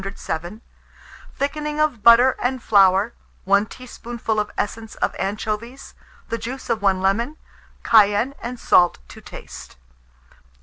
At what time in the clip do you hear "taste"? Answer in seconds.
9.21-9.77